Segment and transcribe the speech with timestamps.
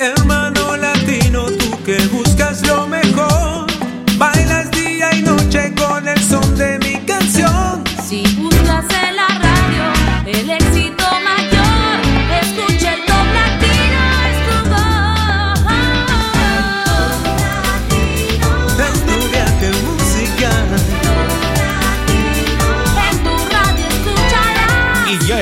[0.00, 0.59] Hermano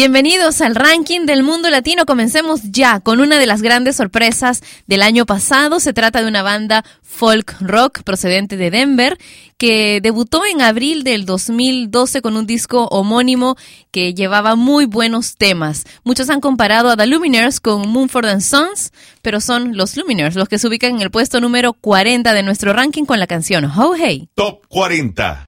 [0.00, 2.06] Bienvenidos al ranking del mundo latino.
[2.06, 5.80] Comencemos ya con una de las grandes sorpresas del año pasado.
[5.80, 9.18] Se trata de una banda folk rock procedente de Denver
[9.56, 13.56] que debutó en abril del 2012 con un disco homónimo
[13.90, 15.84] que llevaba muy buenos temas.
[16.04, 20.48] Muchos han comparado a The Lumineers con Moonford and Sons, pero son los Lumineers los
[20.48, 23.96] que se ubican en el puesto número 40 de nuestro ranking con la canción Ho
[23.96, 24.28] Hey.
[24.36, 25.47] Top 40.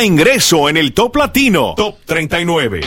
[0.00, 1.74] Reingreso en el Top Latino.
[1.76, 2.80] Top 39.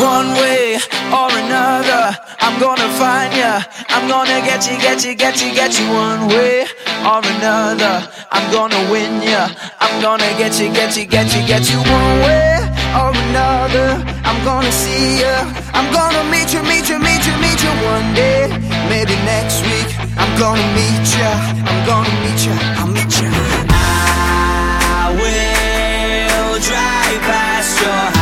[0.00, 0.78] One way
[1.10, 3.62] or another, I'm gonna find ya.
[3.88, 5.86] I'm gonna get you, get you, get you, get you.
[5.90, 6.66] One way
[7.02, 9.48] or another, I'm gonna win ya.
[9.80, 11.78] I'm gonna get you, get you, get you, get you.
[11.78, 12.62] One way
[12.94, 15.34] or another, I'm gonna see ya.
[15.74, 18.46] I'm gonna meet you, meet you, meet you, meet you one day.
[18.88, 21.32] Maybe next week, I'm gonna meet ya.
[21.66, 22.54] I'm gonna meet ya.
[22.78, 23.51] I'll meet ya.
[27.82, 28.21] Your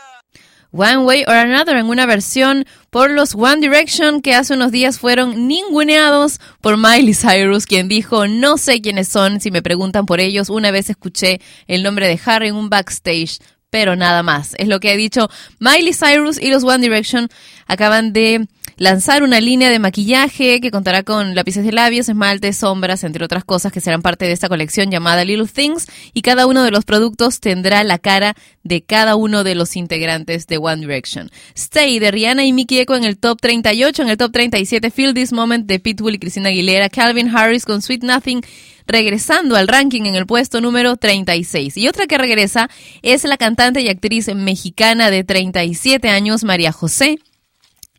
[0.71, 4.99] one Way or Another en una versión por los One Direction que hace unos días
[4.99, 10.19] fueron ninguneados por Miley Cyrus, quien dijo, no sé quiénes son, si me preguntan por
[10.19, 13.39] ellos, una vez escuché el nombre de Harry en un backstage,
[13.69, 14.53] pero nada más.
[14.57, 15.29] Es lo que ha dicho
[15.59, 17.29] Miley Cyrus y los One Direction
[17.67, 18.47] acaban de
[18.81, 23.45] lanzar una línea de maquillaje que contará con lápices de labios, esmaltes, sombras, entre otras
[23.45, 25.85] cosas que serán parte de esta colección llamada Little Things
[26.15, 30.47] y cada uno de los productos tendrá la cara de cada uno de los integrantes
[30.47, 31.29] de One Direction.
[31.53, 35.13] Stay de Rihanna y Mickey Echo en el top 38, en el top 37 Feel
[35.13, 38.41] This Moment de Pitbull y Christina Aguilera, Calvin Harris con Sweet Nothing
[38.87, 41.77] regresando al ranking en el puesto número 36.
[41.77, 42.67] Y otra que regresa
[43.03, 47.19] es la cantante y actriz mexicana de 37 años, María José.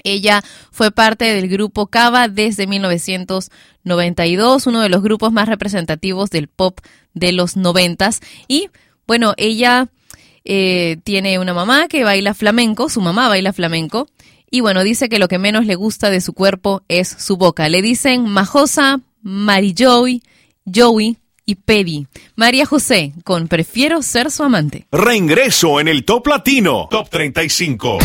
[0.05, 6.49] Ella fue parte del grupo Cava desde 1992, uno de los grupos más representativos del
[6.49, 6.81] pop
[7.15, 8.21] de los noventas.
[8.49, 8.71] Y
[9.07, 9.89] bueno, ella
[10.45, 14.09] eh, tiene una mamá que baila flamenco, su mamá baila flamenco.
[14.51, 17.69] Y bueno, dice que lo que menos le gusta de su cuerpo es su boca.
[17.69, 20.23] Le dicen Majosa, Mary Joey,
[20.73, 21.17] Joey
[21.47, 22.07] y Pedi.
[22.37, 24.87] María José, con Prefiero ser su amante.
[24.93, 26.89] Reingreso en el Top Latino.
[26.91, 27.99] Top 35.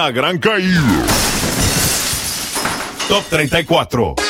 [0.00, 1.04] La Gran Caída.
[3.06, 4.29] Top 34.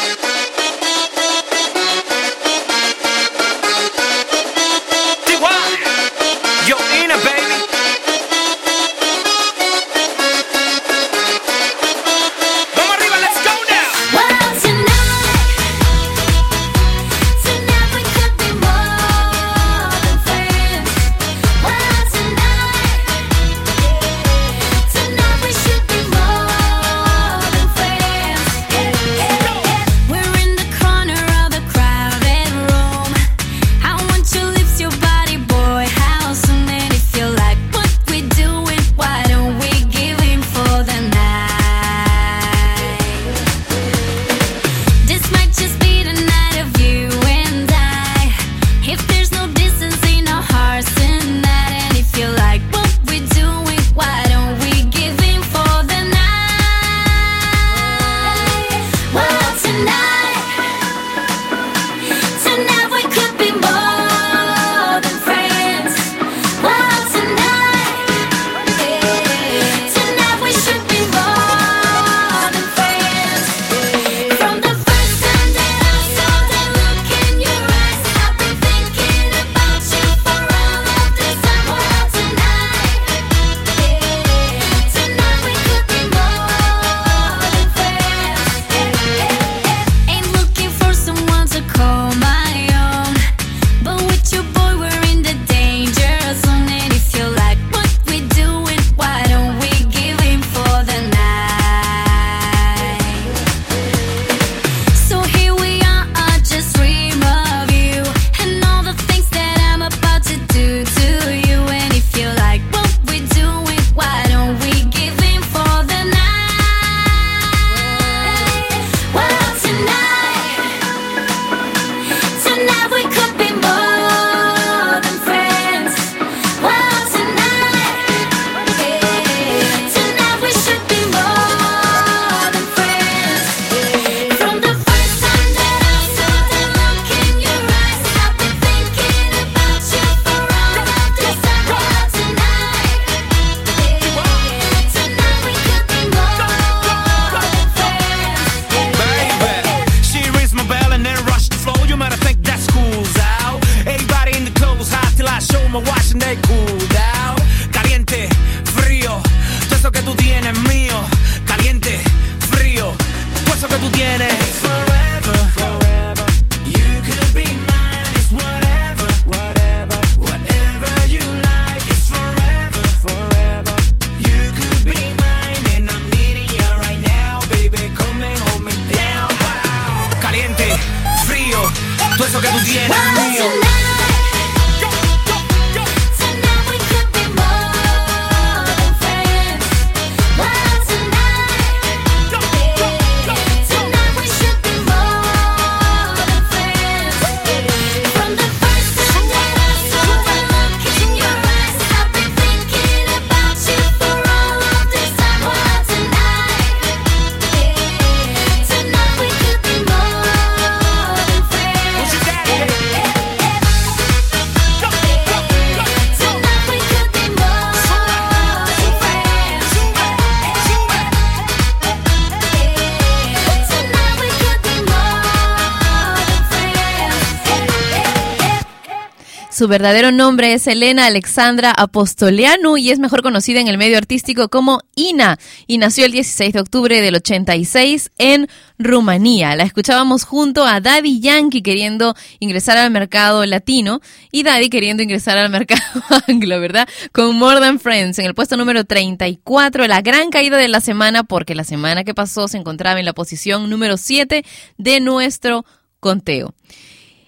[229.61, 234.49] Su verdadero nombre es Elena Alexandra Apostolianu y es mejor conocida en el medio artístico
[234.49, 238.49] como Ina y nació el 16 de octubre del 86 en
[238.79, 239.55] Rumanía.
[239.57, 244.01] La escuchábamos junto a Daddy Yankee queriendo ingresar al mercado latino
[244.33, 245.83] y Daddy queriendo ingresar al mercado
[246.27, 246.89] anglo, ¿verdad?
[247.13, 251.23] Con More Than Friends en el puesto número 34, la gran caída de la semana
[251.23, 254.43] porque la semana que pasó se encontraba en la posición número 7
[254.79, 255.67] de nuestro
[256.01, 256.55] conteo.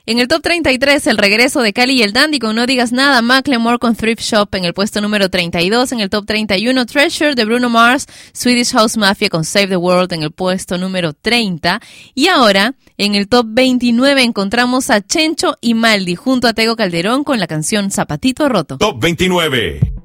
[0.04, 3.22] En el top 33, el regreso de Cali y el Dandy con No Digas Nada,
[3.22, 5.92] Macklemore con Thrift Shop en el puesto número 32.
[5.92, 10.12] En el top 31, Treasure de Bruno Mars, Swedish House Mafia con Save the World
[10.12, 11.80] en el puesto número 30.
[12.16, 17.22] Y ahora, en el top 29, encontramos a Chencho y Maldi junto a Tego Calderón
[17.22, 18.78] con la canción Zapatito Roto.
[18.78, 20.01] Top 29.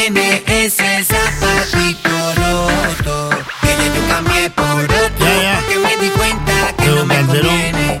[0.00, 3.30] tiene ese zapatito roto.
[3.60, 5.26] Que ya yo cambié por otro.
[5.26, 5.64] Yeah, yeah.
[5.68, 7.48] Que me di cuenta que no me bandero.
[7.48, 8.00] conviene.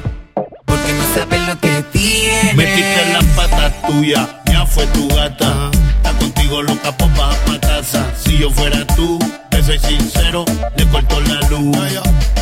[0.64, 2.54] Porque no sabes lo que tiene.
[2.54, 5.70] Me quité las patas tuyas, ya fue tu gata.
[5.96, 8.06] Está contigo loca, pues popa pa' casa.
[8.18, 9.18] Si yo fuera tú,
[9.50, 10.44] te soy sincero,
[10.76, 11.76] le corto la luz.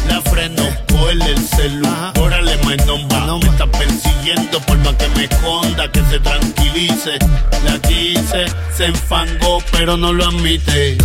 [0.08, 2.12] La freno por el celular.
[2.20, 3.18] Órale, my number.
[3.42, 6.47] Me está persiguiendo por más que me esconda, que se tranquila
[6.78, 10.96] la quise, se enfangó, pero no lo admite.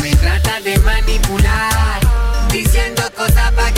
[0.00, 2.00] Me trata de manipular,
[2.50, 3.77] diciendo cosas para que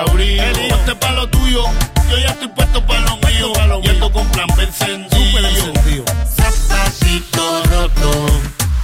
[0.00, 0.44] abrigo.
[0.68, 1.64] Ponte pa' lo tuyo,
[2.10, 3.52] yo ya estoy puesto pa' lo mío.
[3.82, 6.04] Y ando con plan B encendido.
[6.36, 8.10] Zapatito roto,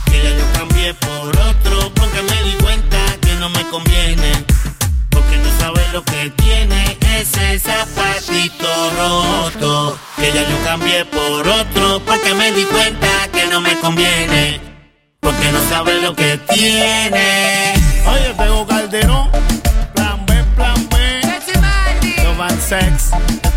[0.07, 1.93] que ya yo cambié por otro.
[1.95, 4.45] Porque me di cuenta que no me conviene.
[5.11, 9.99] Porque no sabes lo que tiene ese zapatito roto.
[10.17, 12.01] Que ya yo cambié por otro.
[12.05, 14.61] Porque me di cuenta que no me conviene.
[15.21, 17.75] Porque no sabe lo que tiene.
[18.07, 18.86] Oye, tengo Calderón.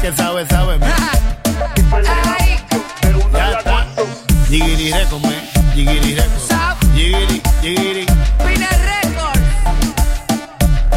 [0.02, 0.78] Que sabe, sabe.
[0.78, 0.90] man.
[3.34, 3.86] Ya está.
[4.48, 5.34] Jigiri Record, man.
[5.76, 6.94] Jigiri Record.
[6.94, 8.06] Jigiri, jigiri.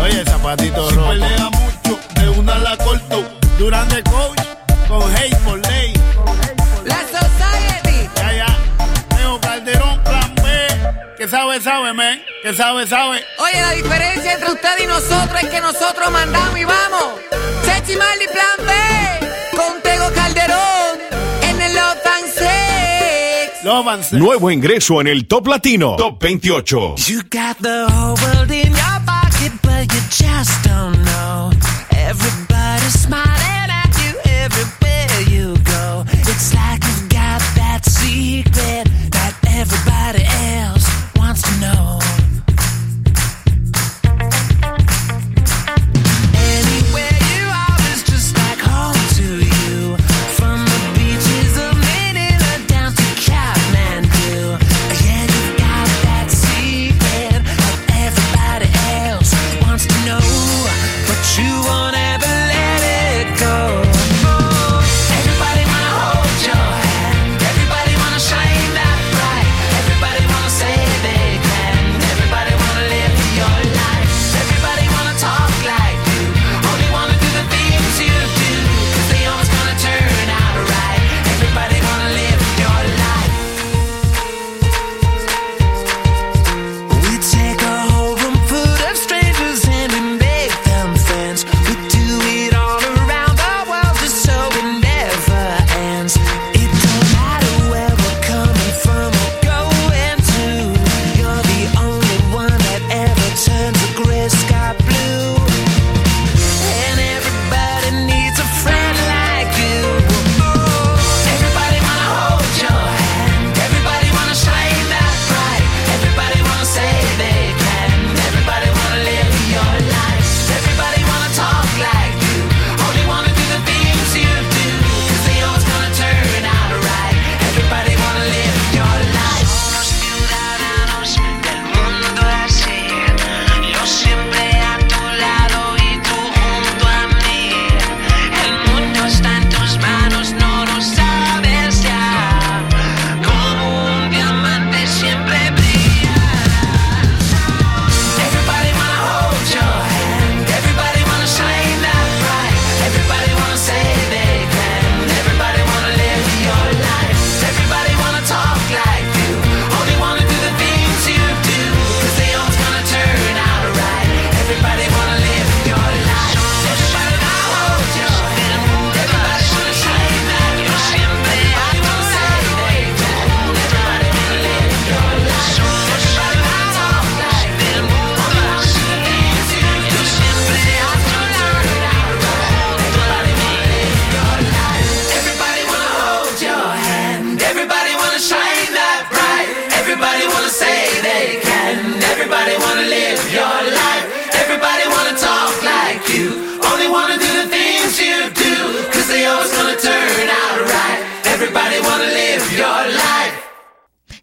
[0.03, 1.09] Oye, zapatito rojo.
[1.09, 3.25] pelea mucho, de una la corto.
[3.59, 4.02] Durante
[11.33, 12.21] sabe, sabe, man.
[12.43, 13.25] Que sabe, sabe.
[13.39, 17.21] Oye, la diferencia entre usted y nosotros es que nosotros mandamos y vamos.
[17.65, 19.57] Chechi Marley Plan B.
[19.57, 20.99] Con Tego Calderón.
[21.49, 23.65] En el Love and Sex.
[23.65, 24.13] Love and Sex.
[24.21, 25.97] Nuevo ingreso en el Top Latino.
[25.97, 26.97] Top 28.
[27.09, 31.51] You got the whole world in your pocket, but you just don't know.
[31.93, 32.52] Everybody's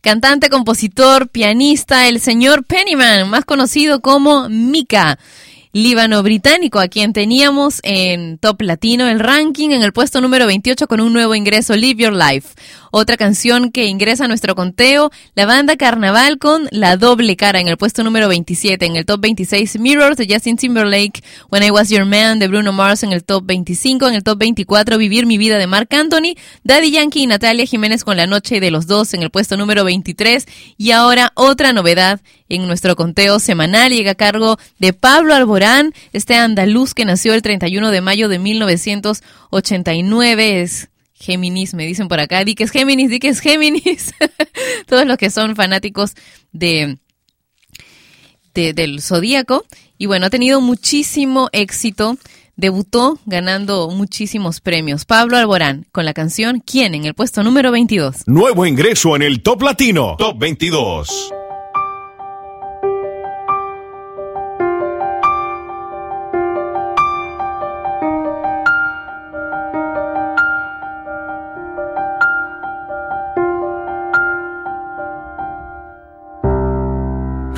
[0.02, 5.20] cantante, compositor, pianista, el señor Pennyman, más conocido como Mika
[5.72, 11.00] líbano-británico, a quien teníamos en Top Latino el ranking en el puesto número 28 con
[11.00, 12.56] un nuevo ingreso, Live Your Life.
[12.92, 17.68] Otra canción que ingresa a nuestro conteo, la banda Carnaval con La Doble Cara en
[17.68, 18.84] el puesto número 27.
[18.84, 22.74] En el top 26, Mirrors de Justin Timberlake, When I Was Your Man de Bruno
[22.74, 24.08] Mars en el top 25.
[24.08, 28.04] En el top 24, Vivir mi vida de Mark Anthony, Daddy Yankee y Natalia Jiménez
[28.04, 30.48] con La Noche de los Dos en el puesto número 23.
[30.78, 35.59] Y ahora otra novedad en nuestro conteo semanal llega a cargo de Pablo Alborán,
[36.14, 40.62] este andaluz que nació el 31 de mayo de 1989.
[40.62, 42.46] Es Géminis, me dicen por acá.
[42.46, 44.14] Di que es Géminis, di que es Géminis.
[44.88, 46.14] Todos los que son fanáticos
[46.52, 46.98] de,
[48.54, 49.66] del zodíaco.
[49.98, 52.18] Y bueno, ha tenido muchísimo éxito.
[52.56, 55.06] Debutó ganando muchísimos premios.
[55.06, 56.94] Pablo Alborán con la canción ¿Quién?
[56.94, 58.28] en el puesto número 22.
[58.28, 60.18] Nuevo ingreso en el Top Latino.
[60.18, 61.32] Top 22.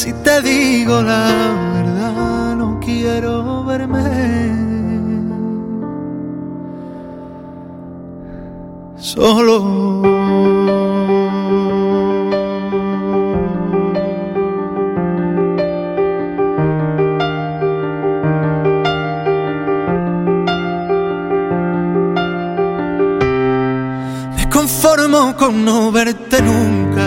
[0.00, 1.26] Si te digo la
[1.74, 3.98] verdad, no quiero verme
[8.96, 9.56] solo.
[24.36, 26.97] Me conformo con no verte nunca.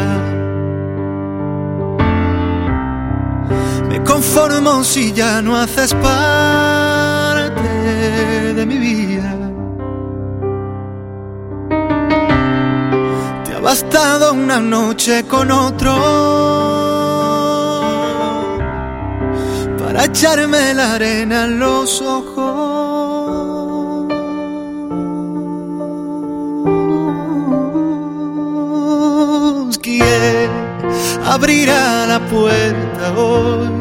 [4.32, 7.62] Conformo si ya no haces parte
[8.54, 9.36] de mi vida.
[13.44, 15.94] Te ha bastado una noche con otro
[19.80, 22.48] para echarme la arena en los ojos.
[29.82, 30.50] ¿Quién
[31.26, 33.81] abrirá la puerta hoy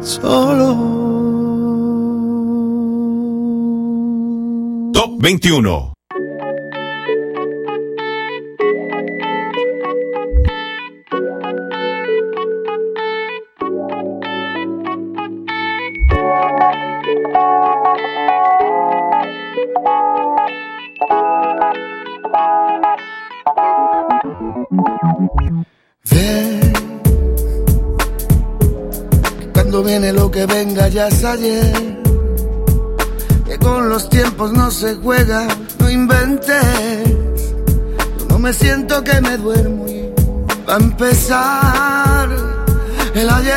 [0.01, 0.69] Solo.
[4.93, 5.92] Top 21.
[30.33, 32.01] que venga ya es ayer.
[33.45, 35.47] Que con los tiempos no se juega,
[35.79, 37.07] no inventes.
[38.17, 40.11] Yo no me siento que me duermo y
[40.67, 42.29] va a empezar
[43.13, 43.53] el ayer.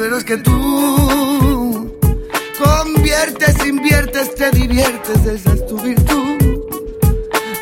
[0.00, 1.90] Pero es que tú
[2.62, 6.36] conviertes, inviertes, te diviertes, esa es tu virtud.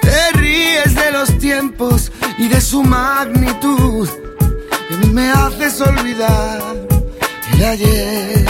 [0.01, 4.09] Te ríes de los tiempos y de su magnitud.
[4.90, 6.86] Y me haces olvidar
[7.64, 8.45] ayer.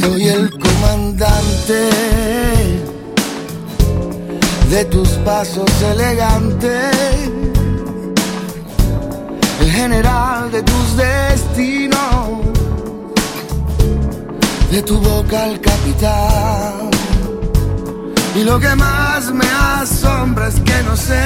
[0.00, 1.80] Soy el comandante
[4.70, 7.30] de tus pasos elegantes,
[9.60, 12.40] el general de tus destinos,
[14.70, 16.90] de tu boca al capitán.
[18.34, 21.22] Y lo que más me asombra es que no sé,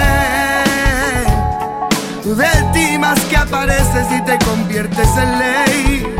[2.27, 6.17] tú de ti más que apareces y te conviertes en ley.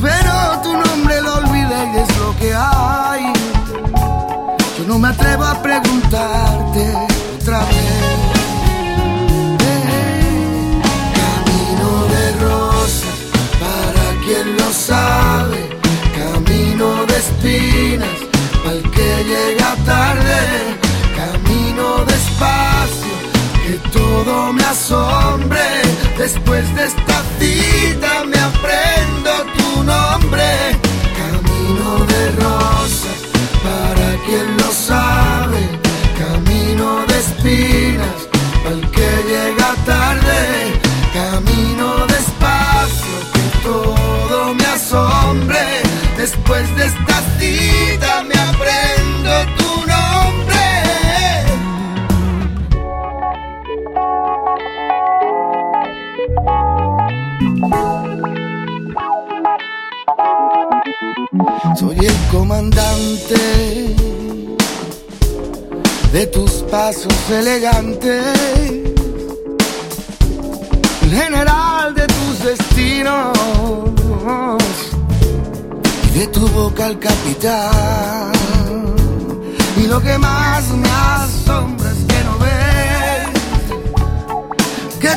[0.00, 3.32] Pero tu nombre lo olvidé y es lo que hay.
[4.78, 6.82] Yo no me atrevo a preguntarte
[7.40, 7.92] otra vez.
[11.20, 13.18] Camino de rosas,
[13.64, 15.60] para quien lo sabe.
[16.20, 18.18] Camino de espinas,
[18.68, 20.38] al que llega tarde.
[21.16, 22.73] Camino despacio, que
[23.94, 25.66] todo me asombre.
[26.18, 30.48] Después de esta cita me aprendo tu nombre.
[31.22, 33.18] Camino de rosas,
[33.66, 35.60] para quien lo sabe.
[36.24, 38.18] Camino de espinas,
[38.68, 40.40] al que llega tarde.
[41.20, 45.64] Camino despacio, que todo me asombre.
[46.16, 48.33] Después de esta cita me
[61.76, 63.94] Soy el comandante
[66.12, 68.24] de tus pasos elegantes,
[71.02, 73.38] el general de tus destinos
[76.08, 78.32] y de tu boca al capitán.
[79.76, 81.73] Y lo que más me asombra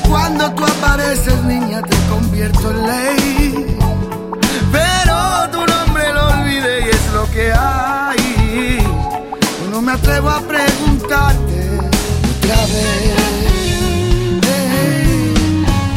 [0.02, 3.78] cuando tú apareces, niña, te convierto en ley.
[4.72, 5.16] Pero
[5.52, 8.80] tu nombre lo olvidé y es lo que hay.
[9.72, 11.80] No me atrevo a preguntarte
[12.36, 13.16] otra vez.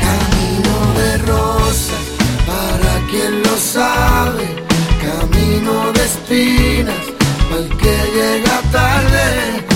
[0.05, 2.05] Camino de rosas,
[2.47, 4.47] para quien lo sabe.
[5.01, 7.05] Camino de espinas,
[7.49, 9.70] para el que llega tarde.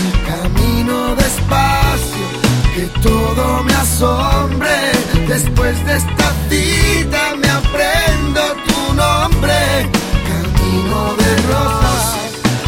[2.85, 4.93] Que todo me asombre.
[5.27, 9.89] Después de esta cita me aprendo tu nombre.
[10.29, 12.05] Camino de rosas,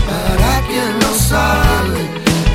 [0.08, 2.00] para quien lo sabe.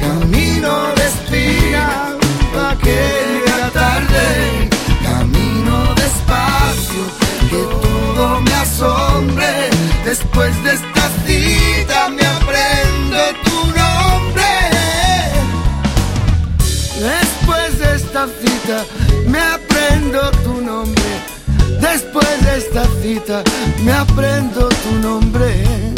[0.01, 2.15] Camino de espinas,
[2.51, 2.99] para que
[3.45, 4.69] llega tarde.
[5.03, 7.03] Camino despacio,
[7.47, 9.69] que todo me asombre.
[10.03, 11.60] Después de esta cita
[18.27, 18.85] cita
[19.27, 21.03] me aprendo tu nombre.
[21.79, 23.43] Después de esta cita
[23.83, 25.91] me aprendo tu nombre.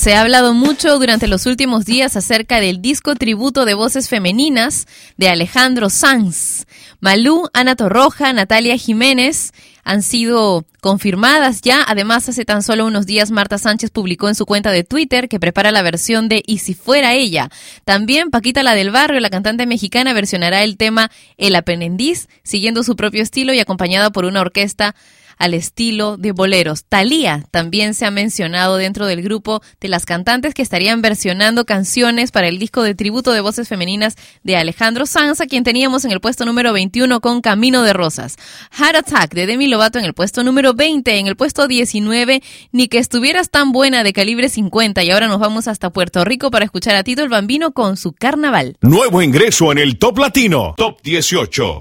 [0.00, 4.86] Se ha hablado mucho durante los últimos días acerca del disco tributo de voces femeninas
[5.18, 6.64] de Alejandro Sanz.
[7.00, 9.52] Malú, Ana Torroja, Natalia Jiménez
[9.84, 11.82] han sido confirmadas ya.
[11.86, 15.40] Además, hace tan solo unos días Marta Sánchez publicó en su cuenta de Twitter que
[15.40, 17.48] prepara la versión de Y si fuera ella.
[17.84, 22.96] También Paquita la del barrio, la cantante mexicana, versionará el tema El aprendiz, siguiendo su
[22.96, 24.94] propio estilo y acompañada por una orquesta
[25.40, 26.84] al estilo de boleros.
[26.84, 32.30] Thalía también se ha mencionado dentro del grupo de las cantantes que estarían versionando canciones
[32.30, 36.12] para el disco de tributo de voces femeninas de Alejandro Sanz, a quien teníamos en
[36.12, 38.36] el puesto número 21 con Camino de Rosas.
[38.72, 42.88] Heart Attack de Demi Lovato en el puesto número 20, en el puesto 19, Ni
[42.88, 46.66] que estuvieras tan buena de calibre 50 y ahora nos vamos hasta Puerto Rico para
[46.66, 48.76] escuchar a Tito el Bambino con su carnaval.
[48.82, 51.78] Nuevo ingreso en el Top Latino, Top 18.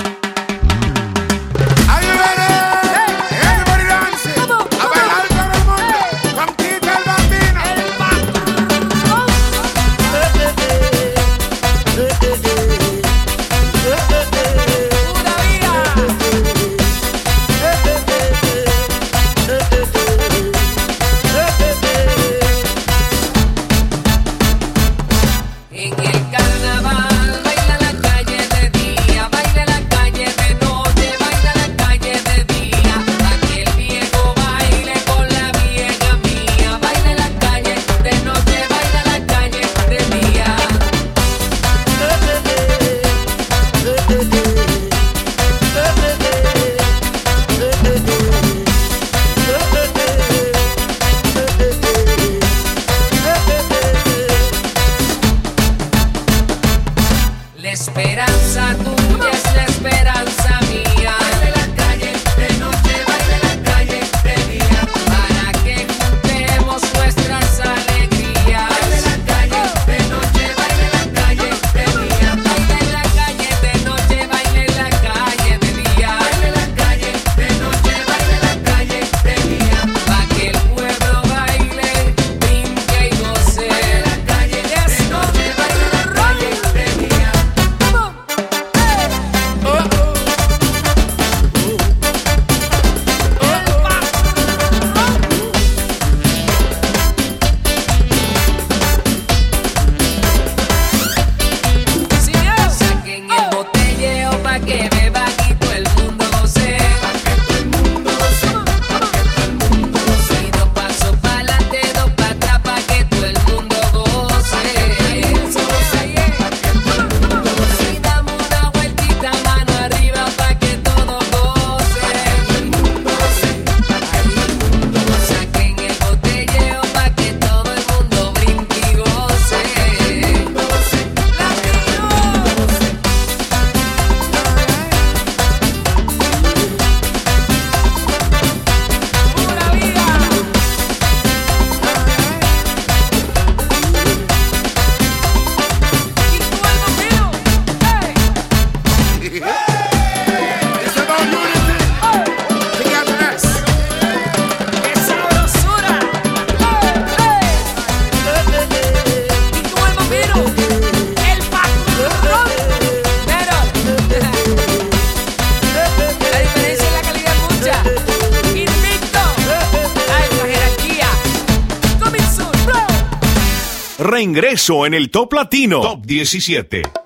[174.40, 174.50] Bro.
[174.50, 175.82] Reingreso en el Top Latino.
[175.82, 176.99] Top 17.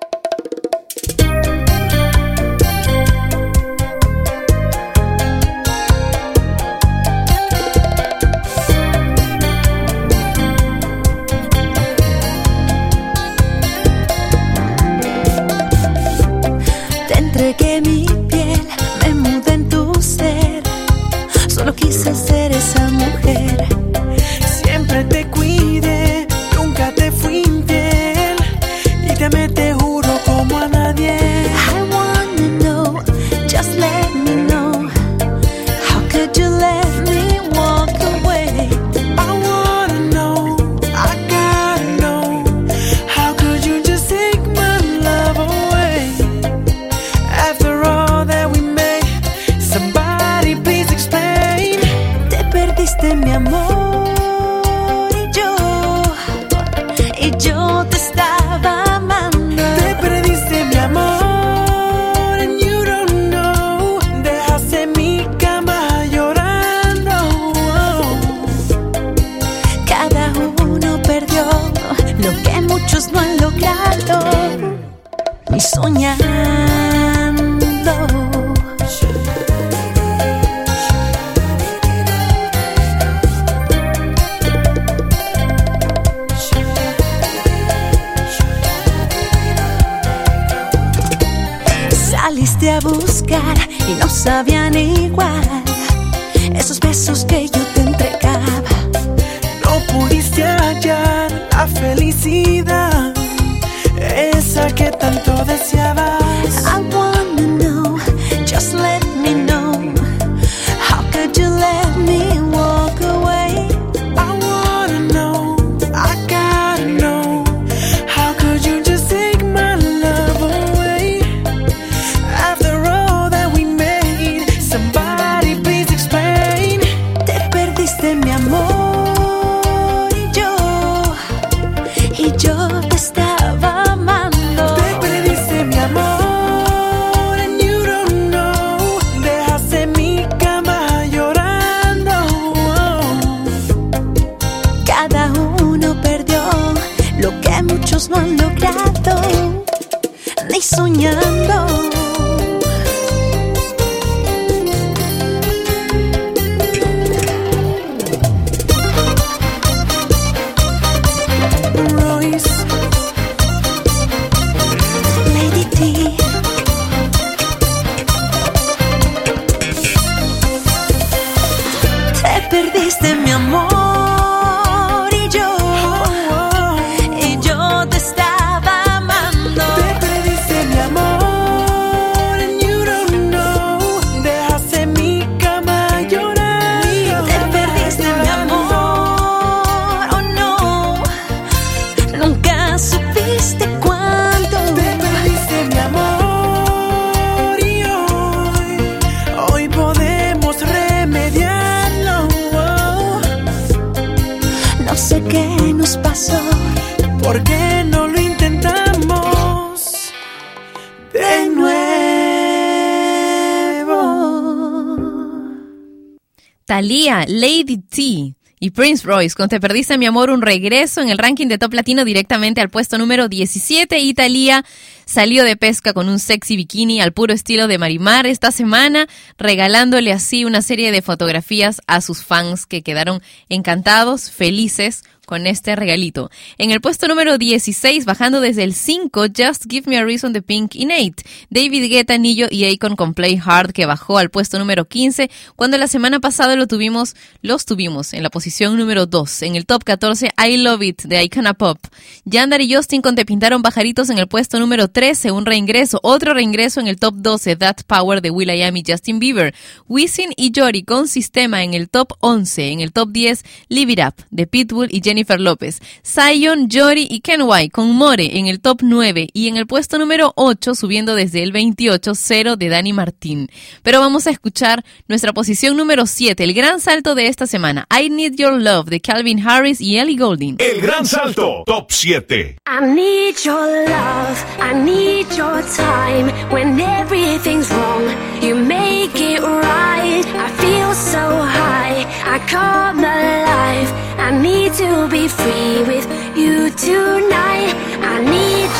[219.04, 219.34] Royce.
[219.34, 222.70] Con Te perdiste mi amor, un regreso en el ranking de top latino directamente al
[222.70, 224.64] puesto número 17 y Thalía
[225.04, 229.06] salió de pesca con un sexy bikini al puro estilo de Marimar esta semana,
[229.38, 235.76] regalándole así una serie de fotografías a sus fans que quedaron encantados, felices con este
[235.76, 236.30] regalito.
[236.58, 240.42] En el puesto número 16, bajando desde el 5, Just Give Me a Reason de
[240.42, 241.24] Pink Innate.
[241.50, 245.78] David Guetta, Nillo y Akon con Play Hard, que bajó al puesto número 15, cuando
[245.78, 249.42] la semana pasada lo tuvimos, los tuvimos en la posición número 2.
[249.42, 251.78] En el top 14, I Love It de Icona Pop.
[252.24, 256.00] Yandar y Justin con Te Pintaron Bajaritos en el puesto número 13, un reingreso.
[256.02, 259.54] Otro reingreso en el top 12, That Power de Will.i.am y Justin Bieber.
[259.88, 262.72] Wisin y Jory con Sistema en el top 11.
[262.72, 265.00] En el top 10, Live It Up de Pitbull y
[265.38, 265.80] López.
[266.04, 270.32] Zion, Jory y Kenway con More en el top 9 y en el puesto número
[270.36, 273.48] 8 subiendo desde el 28 0 de Dani Martín.
[273.82, 277.86] Pero vamos a escuchar nuestra posición número 7, el gran salto de esta semana.
[277.90, 280.56] I Need Your Love de Calvin Harris y Ellie Goulding.
[280.58, 282.58] El gran salto, top 7.
[282.66, 286.32] I need your love, I need your time.
[286.50, 288.04] When everything's wrong,
[288.42, 290.24] you make it right.
[290.36, 293.90] I feel so high, I come alive.
[294.18, 296.06] I need to be free with
[296.36, 297.74] you tonight.
[298.00, 298.70] I need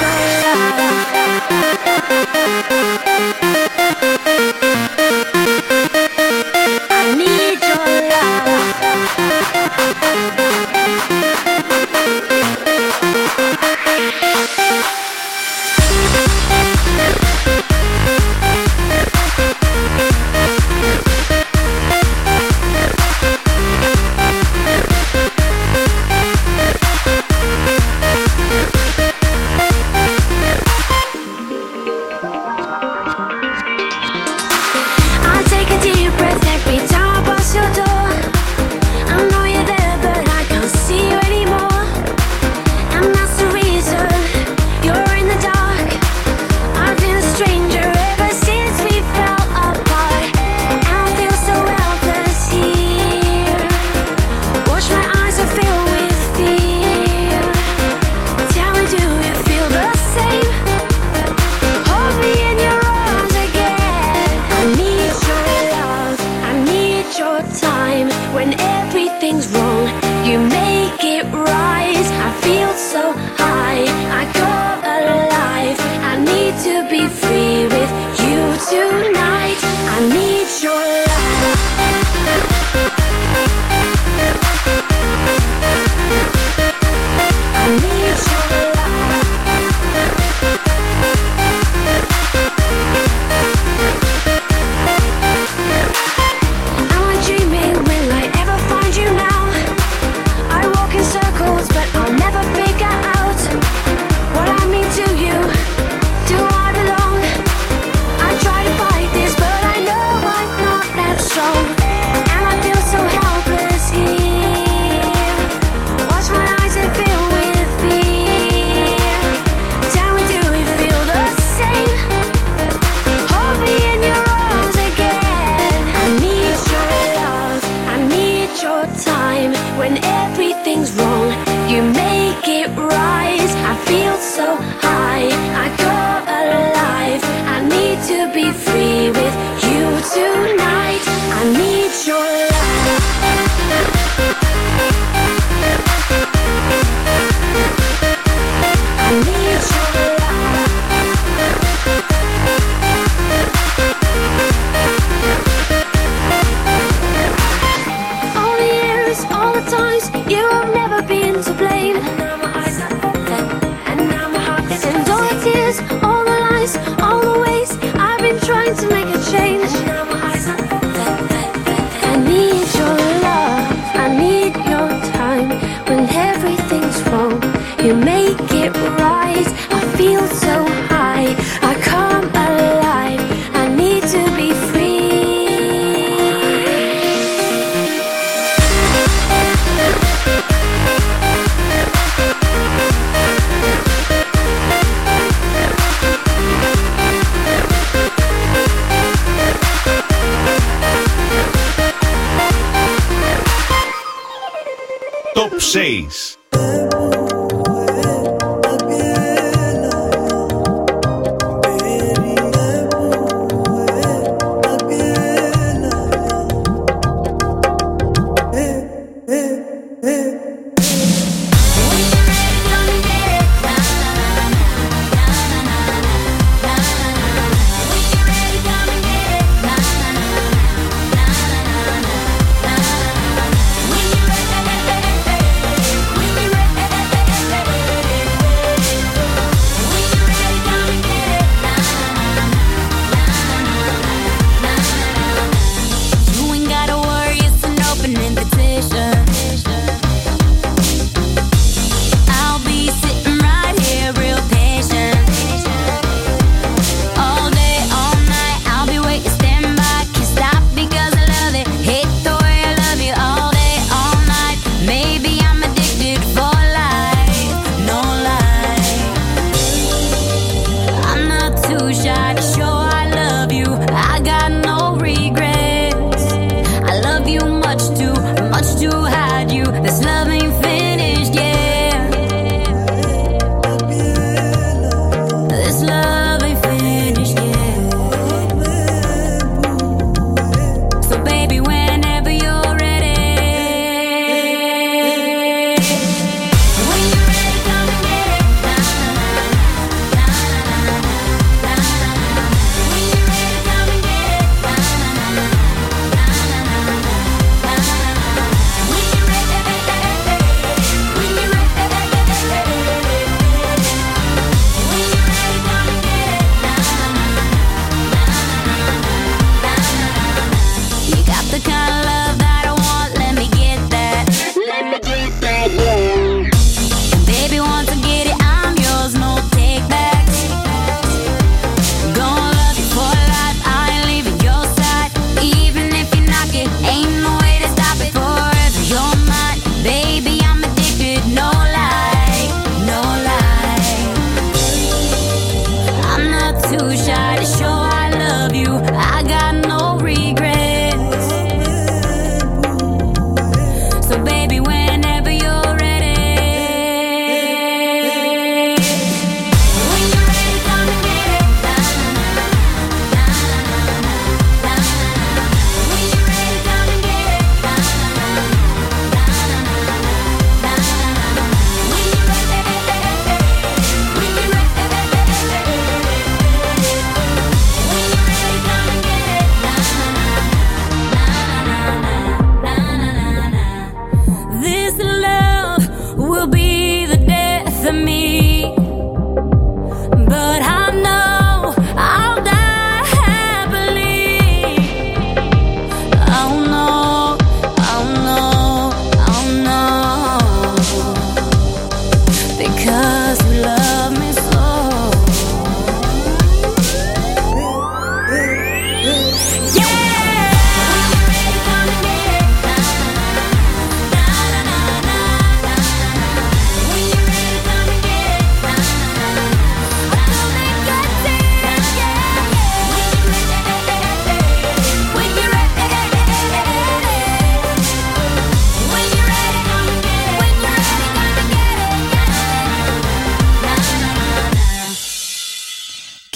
[4.61, 4.74] your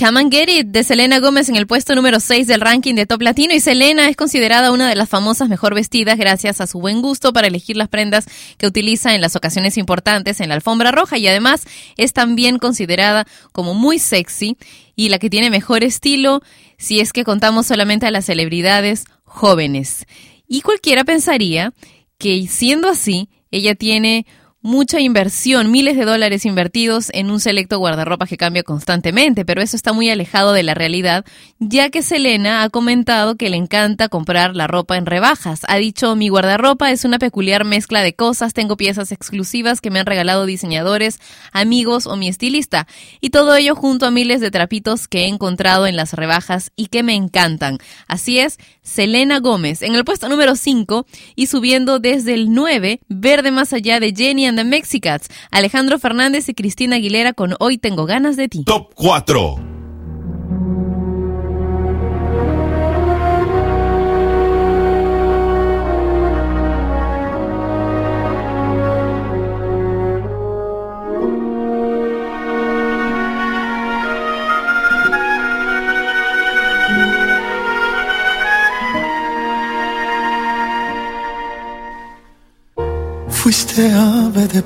[0.08, 3.04] Come and Get It de Selena Gómez en el puesto número 6 del ranking de
[3.04, 6.80] Top Latino y Selena es considerada una de las famosas mejor vestidas gracias a su
[6.80, 8.24] buen gusto para elegir las prendas
[8.56, 11.66] que utiliza en las ocasiones importantes en la alfombra roja y además
[11.98, 14.56] es también considerada como muy sexy
[14.96, 16.40] y la que tiene mejor estilo
[16.78, 20.06] si es que contamos solamente a las celebridades jóvenes.
[20.46, 21.74] Y cualquiera pensaría
[22.16, 24.24] que siendo así, ella tiene
[24.68, 29.74] mucha inversión, miles de dólares invertidos en un selecto guardarropa que cambia constantemente, pero eso
[29.74, 31.24] está muy alejado de la realidad,
[31.58, 35.62] ya que Selena ha comentado que le encanta comprar la ropa en rebajas.
[35.68, 40.00] Ha dicho, mi guardarropa es una peculiar mezcla de cosas, tengo piezas exclusivas que me
[40.00, 41.18] han regalado diseñadores,
[41.50, 42.86] amigos o mi estilista,
[43.22, 46.88] y todo ello junto a miles de trapitos que he encontrado en las rebajas y
[46.88, 47.78] que me encantan.
[48.06, 48.58] Así es,
[48.88, 54.00] Selena Gómez en el puesto número 5 y subiendo desde el 9, Verde más allá
[54.00, 58.48] de Jenny and the Mexicats, Alejandro Fernández y Cristina Aguilera con Hoy tengo ganas de
[58.48, 58.64] ti.
[58.64, 59.77] Top 4.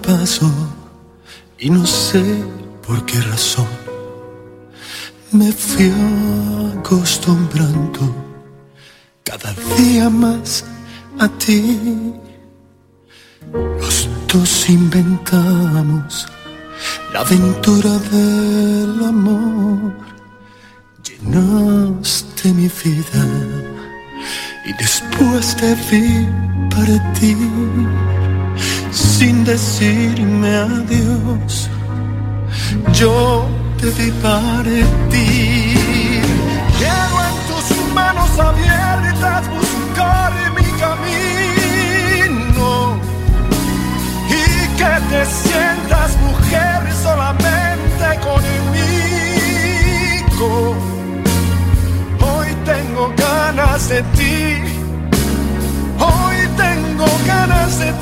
[0.03, 0.51] Paso
[1.59, 2.23] y no sé
[2.87, 3.67] por qué razón
[5.33, 5.91] me fui
[6.79, 8.01] acostumbrando
[9.25, 10.65] cada día más
[11.19, 12.13] a ti.
[13.53, 16.27] Los dos inventamos
[17.13, 19.93] la aventura del amor.
[21.07, 23.25] Llenaste mi vida
[24.67, 26.27] y después te vi
[26.71, 27.39] partir
[29.23, 31.71] sin decirme adiós.
[32.93, 33.47] Yo
[33.79, 36.23] te di partir.
[36.79, 37.67] Quiero en tus
[37.99, 42.69] manos abiertas buscar mi camino
[44.41, 44.43] y
[44.79, 48.91] que te sientas mujer solamente conmigo.
[52.29, 54.41] Hoy tengo ganas de ti.
[56.11, 58.02] Hoy tengo ganas de ti.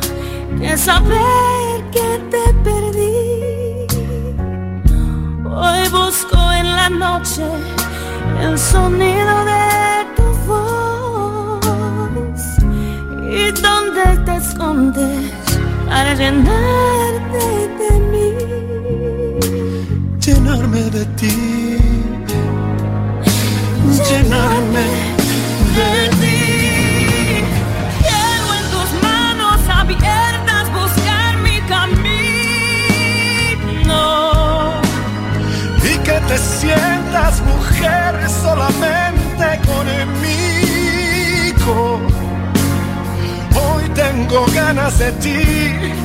[0.61, 3.87] que saber que te perdí.
[5.43, 7.45] Hoy busco en la noche
[8.41, 11.61] el sonido de tu voz
[13.39, 15.31] y donde te escondes
[15.87, 17.43] para llenarte
[17.79, 18.29] de mí.
[20.25, 21.37] llenarme de ti,
[24.09, 24.85] llenarme
[25.75, 26.10] de ti.
[37.11, 40.39] Sientas mujer solamente conmigo.
[43.55, 46.00] Hoy tengo ganas de ti.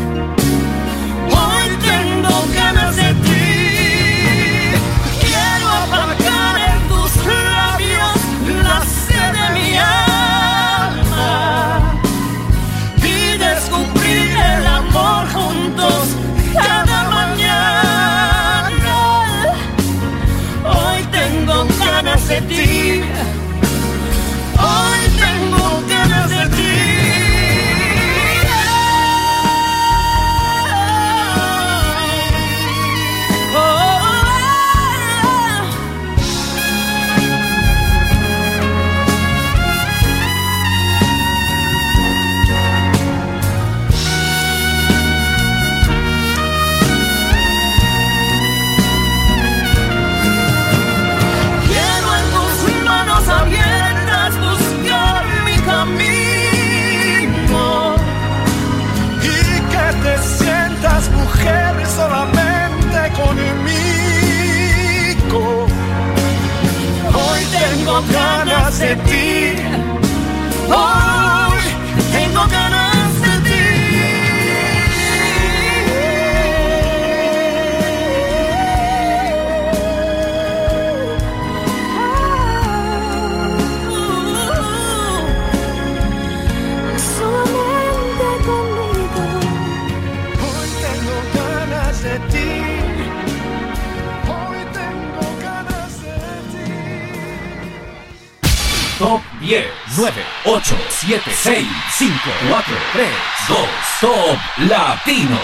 [100.57, 101.67] 8, 7, 6,
[101.99, 102.13] 5,
[102.49, 103.07] 4, 3,
[103.47, 103.59] 2,
[104.01, 104.39] Top
[104.71, 105.39] Latino.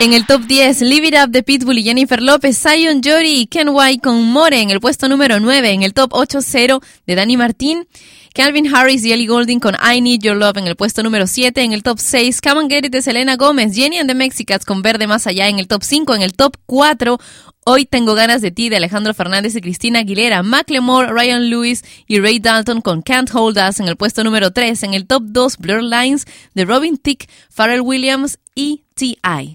[0.00, 3.46] En el top 10, Live It Up de Pitbull y Jennifer López, Zion Jory y
[3.46, 5.70] Ken White con More en el puesto número 9.
[5.70, 7.86] En el top 8, 0 de Danny Martín,
[8.36, 11.62] Calvin Harris y Ellie Goulding con I Need Your Love en el puesto número 7.
[11.62, 14.66] En el top 6, Come and Get It de Selena Gómez, Jenny and the Mexicats
[14.66, 16.14] con Verde Más Allá en el top 5.
[16.14, 17.18] En el top 4,
[17.64, 22.20] Hoy Tengo Ganas de Ti de Alejandro Fernández y Cristina Aguilera, Macklemore, Ryan Lewis y
[22.20, 24.82] Ray Dalton con Can't Hold Us en el puesto número 3.
[24.82, 29.52] En el top 2, Blur Lines de Robin Thicke, Pharrell Williams y T.I.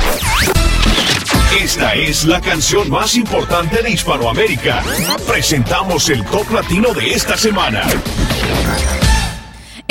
[1.61, 4.84] Esta es la canción más importante de Hispanoamérica.
[5.27, 7.84] Presentamos el top latino de esta semana.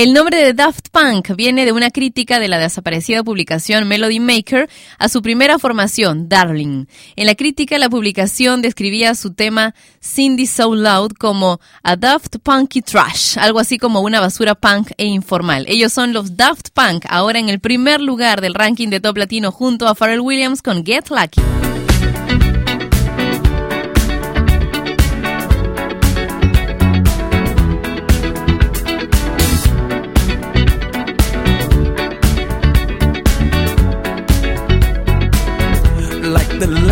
[0.00, 4.66] El nombre de Daft Punk viene de una crítica de la desaparecida publicación Melody Maker
[4.98, 6.86] a su primera formación, Darling.
[7.16, 12.80] En la crítica, la publicación describía su tema Cindy So Loud como a Daft Punky
[12.80, 15.66] Trash, algo así como una basura punk e informal.
[15.68, 19.52] Ellos son los Daft Punk, ahora en el primer lugar del ranking de top latino
[19.52, 21.69] junto a Pharrell Williams con Get Lucky.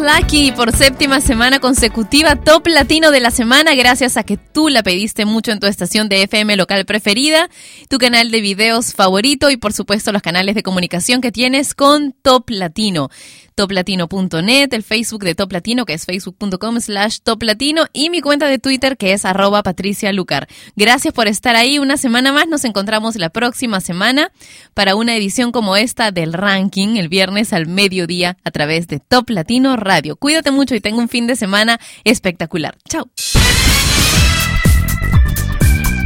[0.00, 4.82] Lucky por séptima semana consecutiva, top latino de la semana, gracias a que tú la
[4.82, 7.50] pediste mucho en tu estación de FM local preferida,
[7.90, 12.14] tu canal de videos favorito y por supuesto los canales de comunicación que tienes con
[12.22, 13.10] Top Latino.
[13.54, 18.58] toplatino.net, el Facebook de Top Latino que es facebook.com slash toplatino y mi cuenta de
[18.58, 20.48] Twitter que es arroba Patricia Lucar.
[20.76, 24.32] Gracias por estar ahí una semana más, nos encontramos la próxima semana
[24.72, 29.28] para una edición como esta del ranking el viernes al mediodía a través de Top
[29.28, 29.89] Latino Radio.
[30.18, 32.76] Cuídate mucho y tenga un fin de semana espectacular.
[32.88, 33.10] Chao.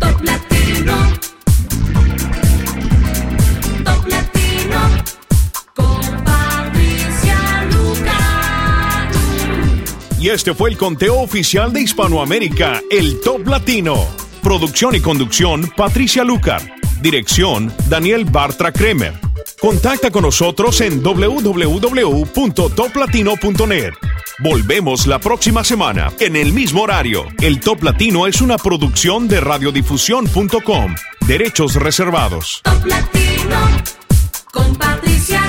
[0.00, 0.94] Top Latino.
[3.84, 5.04] Top Latino.
[5.74, 9.10] Con Patricia Lucar.
[10.18, 14.06] Y este fue el conteo oficial de Hispanoamérica, el Top Latino.
[14.42, 16.62] Producción y conducción, Patricia Lucar.
[17.02, 19.33] Dirección, Daniel Bartra Kremer.
[19.64, 23.94] Contacta con nosotros en www.toplatino.net.
[24.40, 27.24] Volvemos la próxima semana, en el mismo horario.
[27.40, 30.94] El Top Latino es una producción de radiodifusión.com.
[31.26, 32.60] Derechos reservados.
[32.62, 33.56] Top Latino.
[34.52, 35.40] Con Patricia